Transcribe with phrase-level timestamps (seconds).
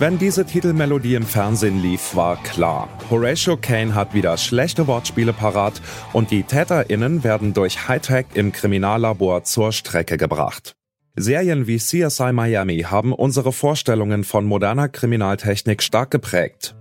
[0.00, 2.88] Wenn diese Titelmelodie im Fernsehen lief, war klar.
[3.10, 5.82] Horatio Kane hat wieder schlechte Wortspiele parat
[6.14, 10.74] und die TäterInnen werden durch Hightech im Kriminallabor zur Strecke gebracht.
[11.16, 16.74] Serien wie CSI Miami haben unsere Vorstellungen von moderner Kriminaltechnik stark geprägt.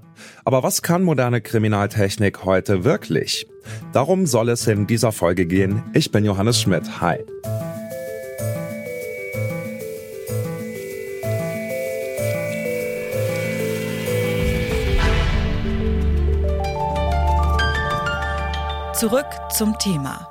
[0.46, 3.48] Aber was kann moderne Kriminaltechnik heute wirklich?
[3.92, 5.84] Darum soll es in dieser Folge gehen.
[5.92, 7.02] Ich bin Johannes Schmidt.
[7.02, 7.18] Hi.
[19.00, 20.28] Zurück zum Thema.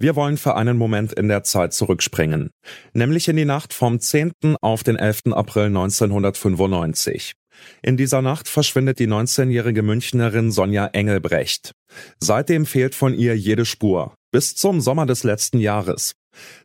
[0.00, 2.50] Wir wollen für einen Moment in der Zeit zurückspringen,
[2.92, 4.32] nämlich in die Nacht vom 10.
[4.60, 5.26] auf den 11.
[5.30, 7.34] April 1995.
[7.82, 11.72] In dieser Nacht verschwindet die 19-jährige Münchnerin Sonja Engelbrecht.
[12.20, 16.14] Seitdem fehlt von ihr jede Spur, bis zum Sommer des letzten Jahres.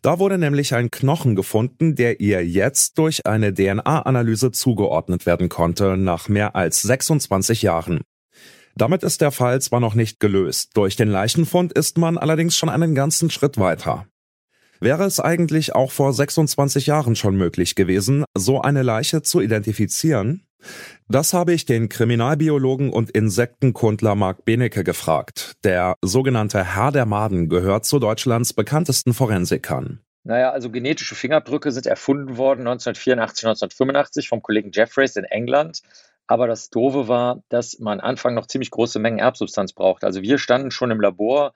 [0.01, 5.97] Da wurde nämlich ein Knochen gefunden, der ihr jetzt durch eine DNA-Analyse zugeordnet werden konnte,
[5.97, 8.01] nach mehr als 26 Jahren.
[8.75, 12.69] Damit ist der Fall zwar noch nicht gelöst, durch den Leichenfund ist man allerdings schon
[12.69, 14.07] einen ganzen Schritt weiter.
[14.79, 20.43] Wäre es eigentlich auch vor 26 Jahren schon möglich gewesen, so eine Leiche zu identifizieren?
[21.07, 25.53] Das habe ich den Kriminalbiologen und Insektenkundler Marc Benecke gefragt.
[25.63, 29.99] Der sogenannte Herr der Maden gehört zu Deutschlands bekanntesten Forensikern.
[30.23, 35.81] Naja, also genetische Fingerabdrücke sind erfunden worden 1984, 1985 vom Kollegen Jeffreys in England.
[36.27, 40.05] Aber das Doofe war, dass man Anfang noch ziemlich große Mengen Erbsubstanz braucht.
[40.05, 41.53] Also wir standen schon im Labor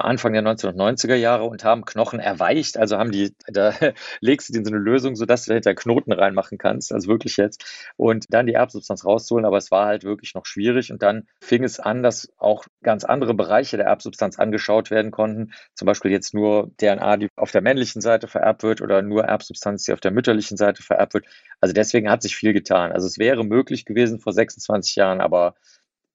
[0.00, 2.76] Anfang der 1990er Jahre und haben Knochen erweicht.
[2.76, 3.72] Also haben die, da
[4.20, 7.92] legst du dir so eine Lösung, sodass du dahinter Knoten reinmachen kannst, also wirklich jetzt,
[7.96, 9.46] und dann die Erbsubstanz rauszuholen.
[9.46, 10.92] Aber es war halt wirklich noch schwierig.
[10.92, 15.52] Und dann fing es an, dass auch ganz andere Bereiche der Erbsubstanz angeschaut werden konnten.
[15.74, 19.84] Zum Beispiel jetzt nur DNA, die auf der männlichen Seite vererbt wird oder nur Erbsubstanz,
[19.84, 21.26] die auf der mütterlichen Seite vererbt wird.
[21.60, 22.92] Also deswegen hat sich viel getan.
[22.92, 25.54] Also es wäre möglich gewesen vor 26 Jahren, aber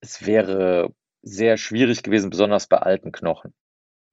[0.01, 3.53] es wäre sehr schwierig gewesen, besonders bei alten Knochen.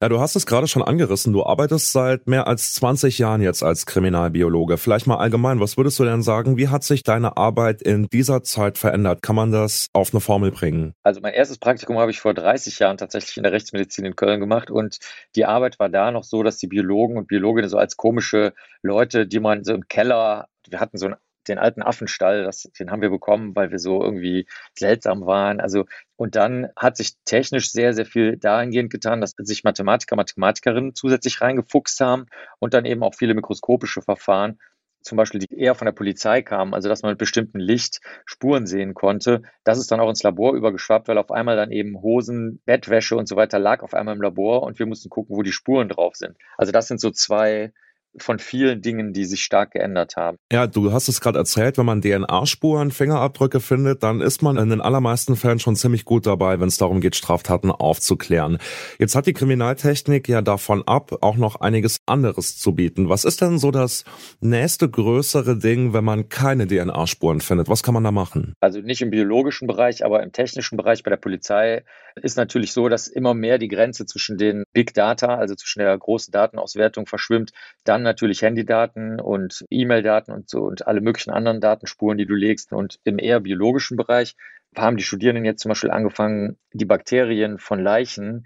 [0.01, 1.31] Ja, du hast es gerade schon angerissen.
[1.31, 4.77] Du arbeitest seit mehr als 20 Jahren jetzt als Kriminalbiologe.
[4.77, 6.57] Vielleicht mal allgemein, was würdest du denn sagen?
[6.57, 9.21] Wie hat sich deine Arbeit in dieser Zeit verändert?
[9.21, 10.93] Kann man das auf eine Formel bringen?
[11.03, 14.41] Also mein erstes Praktikum habe ich vor 30 Jahren tatsächlich in der Rechtsmedizin in Köln
[14.41, 14.99] gemacht und
[15.35, 19.25] die Arbeit war da noch so, dass die Biologen und Biologinnen so als komische Leute,
[19.25, 21.15] die man so im Keller wir hatten so ein
[21.47, 24.47] den alten Affenstall, das, den haben wir bekommen, weil wir so irgendwie
[24.77, 25.59] seltsam waren.
[25.59, 25.85] Also,
[26.15, 31.41] und dann hat sich technisch sehr, sehr viel dahingehend getan, dass sich Mathematiker, Mathematikerinnen zusätzlich
[31.41, 32.25] reingefuchst haben
[32.59, 34.59] und dann eben auch viele mikroskopische Verfahren,
[35.05, 38.65] zum Beispiel, die eher von der Polizei kamen, also dass man mit bestimmten Licht Spuren
[38.65, 39.43] sehen konnte.
[39.63, 43.27] Das ist dann auch ins Labor übergeschwappt, weil auf einmal dann eben Hosen, Bettwäsche und
[43.27, 46.15] so weiter lag auf einmal im Labor und wir mussten gucken, wo die Spuren drauf
[46.15, 46.35] sind.
[46.57, 47.71] Also das sind so zwei
[48.17, 50.37] von vielen Dingen, die sich stark geändert haben.
[50.51, 54.69] Ja, du hast es gerade erzählt, wenn man DNA-Spuren, Fingerabdrücke findet, dann ist man in
[54.69, 58.57] den allermeisten Fällen schon ziemlich gut dabei, wenn es darum geht, Straftaten aufzuklären.
[58.99, 63.09] Jetzt hat die Kriminaltechnik ja davon ab, auch noch einiges anderes zu bieten.
[63.09, 64.05] Was ist denn so das
[64.39, 67.69] nächste größere Ding, wenn man keine DNA-Spuren findet?
[67.69, 68.53] Was kann man da machen?
[68.61, 71.83] Also nicht im biologischen Bereich, aber im technischen Bereich bei der Polizei
[72.21, 75.97] ist natürlich so, dass immer mehr die Grenze zwischen den Big Data, also zwischen der
[75.97, 77.51] großen Datenauswertung verschwimmt,
[77.83, 82.71] dann natürlich Handydaten und E-Mail-Daten und so und alle möglichen anderen Datenspuren, die du legst.
[82.71, 84.35] Und im eher biologischen Bereich
[84.75, 88.45] haben die Studierenden jetzt zum Beispiel angefangen, die Bakterien von Leichen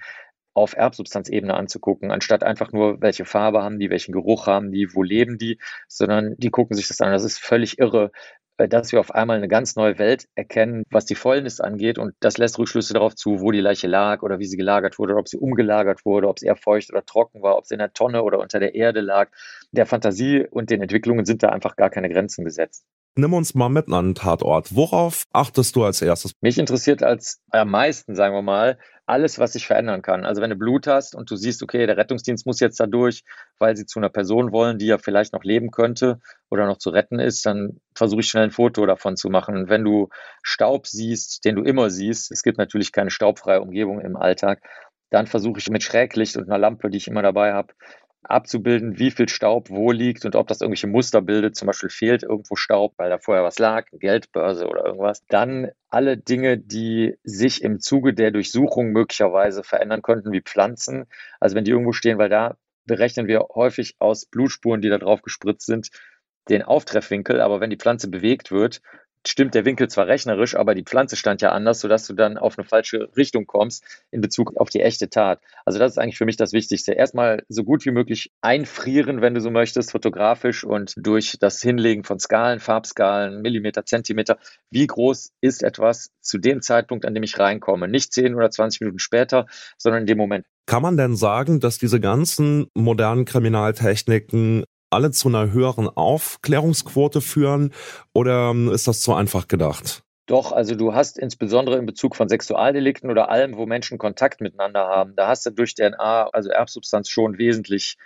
[0.54, 5.04] auf Erbsubstanzebene anzugucken, anstatt einfach nur, welche Farbe haben die, welchen Geruch haben die, wo
[5.04, 7.12] leben die, sondern die gucken sich das an.
[7.12, 8.12] Das ist völlig irre,
[8.68, 11.98] dass wir auf einmal eine ganz neue Welt erkennen, was die Fäulnis angeht.
[11.98, 15.14] Und das lässt Rückschlüsse darauf zu, wo die Leiche lag oder wie sie gelagert wurde,
[15.14, 17.80] oder ob sie umgelagert wurde, ob sie eher feucht oder trocken war, ob sie in
[17.80, 19.30] der Tonne oder unter der Erde lag.
[19.72, 22.86] Der Fantasie und den Entwicklungen sind da einfach gar keine Grenzen gesetzt.
[23.16, 24.76] Nimm uns mal mit an einen Tatort.
[24.76, 26.32] Worauf achtest du als erstes?
[26.42, 28.78] Mich interessiert als am meisten, sagen wir mal,
[29.10, 30.24] alles, was sich verändern kann.
[30.24, 33.24] Also wenn du Blut hast und du siehst, okay, der Rettungsdienst muss jetzt da durch,
[33.58, 36.20] weil sie zu einer Person wollen, die ja vielleicht noch leben könnte
[36.50, 39.58] oder noch zu retten ist, dann versuche ich schnell ein Foto davon zu machen.
[39.58, 40.10] Und wenn du
[40.44, 44.62] Staub siehst, den du immer siehst, es gibt natürlich keine staubfreie Umgebung im Alltag,
[45.10, 47.74] dann versuche ich mit Schräglicht und einer Lampe, die ich immer dabei habe,
[48.24, 51.56] abzubilden, wie viel Staub wo liegt und ob das irgendwelche Muster bildet.
[51.56, 55.26] Zum Beispiel fehlt irgendwo Staub, weil da vorher was lag, Geldbörse oder irgendwas.
[55.28, 61.06] Dann alle Dinge, die sich im Zuge der Durchsuchung möglicherweise verändern könnten, wie Pflanzen.
[61.40, 65.22] Also wenn die irgendwo stehen, weil da berechnen wir häufig aus Blutspuren, die da drauf
[65.22, 65.90] gespritzt sind,
[66.50, 67.42] den Auftreffwinkel.
[67.42, 68.82] Aber wenn die Pflanze bewegt wird,
[69.28, 72.58] stimmt der Winkel zwar rechnerisch, aber die Pflanze stand ja anders, sodass du dann auf
[72.58, 75.42] eine falsche Richtung kommst in Bezug auf die echte Tat.
[75.66, 76.94] Also das ist eigentlich für mich das Wichtigste.
[76.94, 82.04] Erstmal so gut wie möglich einfrieren, wenn du so möchtest, fotografisch und durch das Hinlegen
[82.04, 84.38] von Skalen, Farbskalen, Millimeter, Zentimeter.
[84.72, 87.88] Wie groß ist etwas zu dem Zeitpunkt, an dem ich reinkomme?
[87.88, 89.46] Nicht 10 oder 20 Minuten später,
[89.78, 90.46] sondern in dem Moment.
[90.66, 97.74] Kann man denn sagen, dass diese ganzen modernen Kriminaltechniken alle zu einer höheren Aufklärungsquote führen
[98.14, 100.04] oder ähm, ist das zu einfach gedacht?
[100.26, 104.88] Doch, also du hast insbesondere in Bezug von Sexualdelikten oder allem, wo Menschen Kontakt miteinander
[104.88, 107.98] haben, da hast du durch DNA, also Erbsubstanz schon wesentlich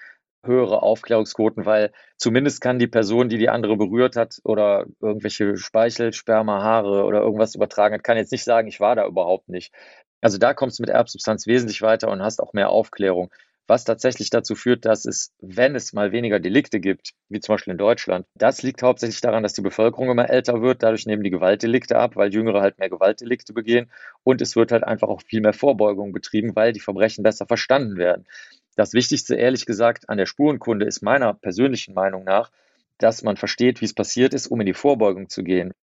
[0.45, 6.13] höhere Aufklärungsquoten, weil zumindest kann die Person, die die andere berührt hat oder irgendwelche Speichel,
[6.13, 9.74] Sperma, Haare oder irgendwas übertragen hat, kann jetzt nicht sagen, ich war da überhaupt nicht.
[10.21, 13.31] Also da kommst du mit Erbsubstanz wesentlich weiter und hast auch mehr Aufklärung
[13.68, 17.71] was tatsächlich dazu führt, dass es, wenn es mal weniger Delikte gibt, wie zum Beispiel
[17.71, 20.83] in Deutschland, das liegt hauptsächlich daran, dass die Bevölkerung immer älter wird.
[20.83, 23.89] Dadurch nehmen die Gewaltdelikte ab, weil Jüngere halt mehr Gewaltdelikte begehen.
[24.24, 27.98] Und es wird halt einfach auch viel mehr Vorbeugung betrieben, weil die Verbrechen besser verstanden
[27.98, 28.25] werden.
[28.75, 32.51] Das Wichtigste, ehrlich gesagt, an der Spurenkunde ist meiner persönlichen Meinung nach,
[32.98, 35.74] dass man versteht, wie es passiert ist, um in die Vorbeugung zu gehen.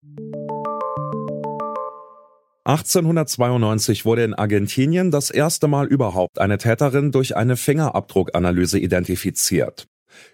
[2.64, 9.86] 1892 wurde in Argentinien das erste Mal überhaupt eine Täterin durch eine Fingerabdruckanalyse identifiziert.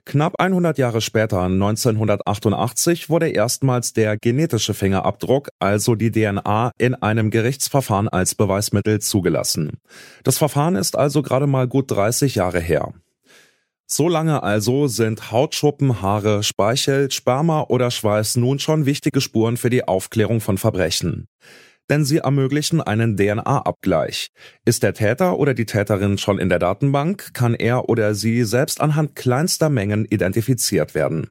[0.04, 7.30] Knapp 100 Jahre später, 1988, wurde erstmals der genetische Fingerabdruck, also die DNA, in einem
[7.30, 9.78] Gerichtsverfahren als Beweismittel zugelassen.
[10.24, 12.92] Das Verfahren ist also gerade mal gut 30 Jahre her.
[13.86, 19.70] So lange also sind Hautschuppen, Haare, Speichel, Sperma oder Schweiß nun schon wichtige Spuren für
[19.70, 21.28] die Aufklärung von Verbrechen
[21.90, 24.28] denn sie ermöglichen einen DNA-Abgleich.
[24.64, 28.80] Ist der Täter oder die Täterin schon in der Datenbank, kann er oder sie selbst
[28.80, 31.28] anhand kleinster Mengen identifiziert werden.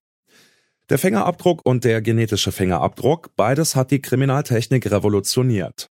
[0.90, 5.90] Der Fingerabdruck und der genetische Fingerabdruck, beides hat die Kriminaltechnik revolutioniert.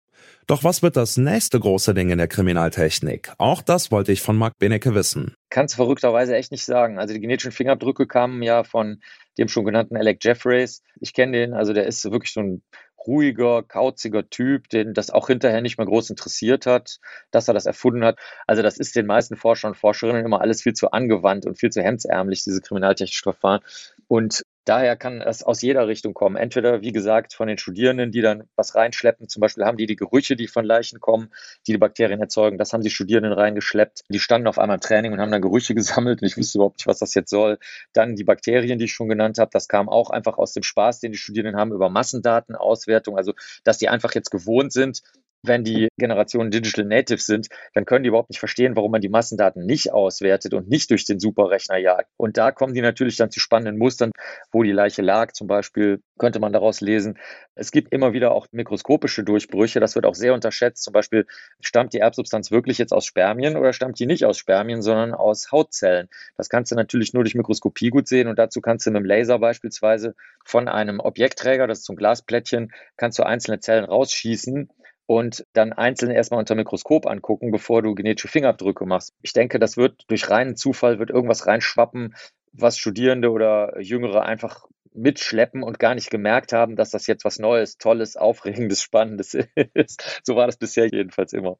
[0.46, 3.34] Doch was wird das nächste große Ding in der Kriminaltechnik?
[3.36, 5.34] Auch das wollte ich von Marc Benecke wissen.
[5.50, 6.98] Kannst verrückterweise echt nicht sagen.
[6.98, 9.02] Also die genetischen Fingerabdrücke kamen ja von
[9.36, 10.82] dem schon genannten Alec Jeffreys.
[11.00, 12.62] Ich kenne den, also der ist wirklich so ein
[13.06, 16.98] ruhiger, kauziger Typ, den das auch hinterher nicht mehr groß interessiert hat,
[17.30, 18.18] dass er das erfunden hat.
[18.46, 21.70] Also das ist den meisten Forschern und Forscherinnen immer alles viel zu angewandt und viel
[21.70, 23.60] zu hemdsärmlich, diese kriminaltechnischen Verfahren.
[24.08, 26.36] Und daher kann es aus jeder Richtung kommen.
[26.36, 29.28] Entweder, wie gesagt, von den Studierenden, die dann was reinschleppen.
[29.28, 31.30] Zum Beispiel haben die die Gerüche, die von Leichen kommen,
[31.66, 32.58] die die Bakterien erzeugen.
[32.58, 34.02] Das haben die Studierenden reingeschleppt.
[34.08, 36.78] Die standen auf einmal im Training und haben dann Gerüche gesammelt und ich wusste überhaupt
[36.78, 37.58] nicht, was das jetzt soll.
[37.92, 39.50] Dann die Bakterien, die ich schon genannt habe.
[39.52, 43.16] Das kam auch einfach aus dem Spaß, den die Studierenden haben über Massendatenauswertung.
[43.16, 43.32] Also,
[43.64, 45.02] dass die einfach jetzt gewohnt sind,
[45.42, 49.08] wenn die Generationen Digital Natives sind, dann können die überhaupt nicht verstehen, warum man die
[49.08, 52.10] Massendaten nicht auswertet und nicht durch den Superrechner jagt.
[52.16, 54.10] Und da kommen die natürlich dann zu spannenden Mustern,
[54.50, 55.32] wo die Leiche lag.
[55.32, 57.18] Zum Beispiel könnte man daraus lesen,
[57.54, 59.80] es gibt immer wieder auch mikroskopische Durchbrüche.
[59.80, 60.84] Das wird auch sehr unterschätzt.
[60.84, 61.26] Zum Beispiel,
[61.60, 65.50] stammt die Erbsubstanz wirklich jetzt aus Spermien oder stammt die nicht aus Spermien, sondern aus
[65.50, 66.08] Hautzellen?
[66.36, 69.06] Das kannst du natürlich nur durch Mikroskopie gut sehen und dazu kannst du mit dem
[69.06, 74.68] Laser beispielsweise von einem Objektträger, das ist so ein Glasplättchen, kannst du einzelne Zellen rausschießen
[75.08, 79.14] und dann einzeln erstmal unter Mikroskop angucken, bevor du genetische Fingerabdrücke machst.
[79.22, 82.14] Ich denke, das wird durch reinen Zufall wird irgendwas reinschwappen,
[82.52, 87.38] was Studierende oder Jüngere einfach mitschleppen und gar nicht gemerkt haben, dass das jetzt was
[87.38, 89.32] Neues, Tolles, Aufregendes, Spannendes
[89.74, 90.20] ist.
[90.24, 91.56] So war das bisher jedenfalls immer.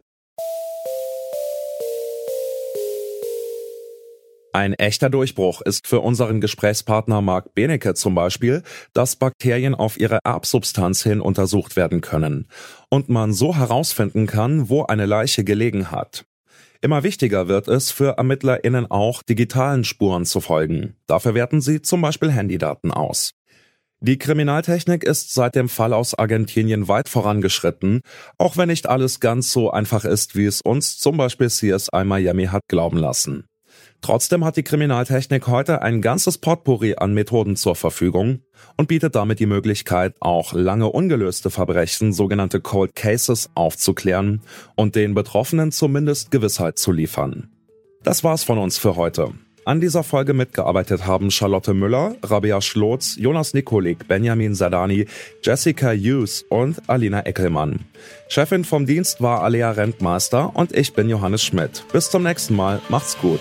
[4.52, 8.62] Ein echter Durchbruch ist für unseren Gesprächspartner Marc Benecke zum Beispiel,
[8.94, 12.48] dass Bakterien auf ihre Erbsubstanz hin untersucht werden können
[12.88, 16.24] und man so herausfinden kann, wo eine Leiche gelegen hat.
[16.80, 20.94] Immer wichtiger wird es für ErmittlerInnen auch, digitalen Spuren zu folgen.
[21.06, 23.34] Dafür werten sie zum Beispiel Handydaten aus.
[24.00, 28.02] Die Kriminaltechnik ist seit dem Fall aus Argentinien weit vorangeschritten,
[28.38, 32.46] auch wenn nicht alles ganz so einfach ist, wie es uns zum Beispiel CSI Miami
[32.46, 33.47] hat glauben lassen.
[34.00, 38.40] Trotzdem hat die Kriminaltechnik heute ein ganzes Potpourri an Methoden zur Verfügung
[38.76, 44.40] und bietet damit die Möglichkeit, auch lange ungelöste Verbrechen, sogenannte Cold Cases, aufzuklären
[44.76, 47.50] und den Betroffenen zumindest Gewissheit zu liefern.
[48.02, 49.32] Das war's von uns für heute.
[49.68, 55.04] An dieser Folge mitgearbeitet haben Charlotte Müller, Rabea Schlotz, Jonas Nikolik, Benjamin Sadani,
[55.42, 57.80] Jessica Hughes und Alina Eckelmann.
[58.28, 61.84] Chefin vom Dienst war Alea Rentmeister und ich bin Johannes Schmidt.
[61.92, 62.80] Bis zum nächsten Mal.
[62.88, 63.40] Macht's gut.